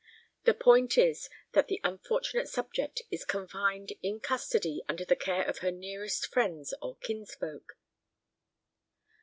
The 0.45 0.55
point 0.55 0.97
is—that 0.97 1.67
the 1.67 1.79
unfortunate 1.83 2.47
subject 2.49 3.03
is 3.11 3.23
confined 3.23 3.93
in 4.01 4.19
custody 4.19 4.81
under 4.89 5.05
the 5.05 5.15
care 5.15 5.45
of 5.47 5.59
her 5.59 5.69
nearest 5.69 6.25
friends 6.33 6.73
or 6.81 6.97
kinsfolk." 6.97 7.77